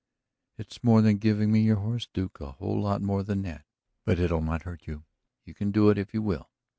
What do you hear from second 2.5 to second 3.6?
whole lot more than